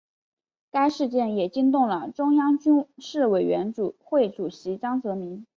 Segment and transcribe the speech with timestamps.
[0.71, 5.45] 该事件也惊动了中央军事委员会主席江泽民。